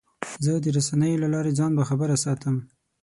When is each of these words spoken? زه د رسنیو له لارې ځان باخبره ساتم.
زه 0.45 0.51
د 0.63 0.65
رسنیو 0.77 1.21
له 1.23 1.27
لارې 1.33 1.51
ځان 1.59 1.71
باخبره 1.77 2.15
ساتم. 2.25 2.55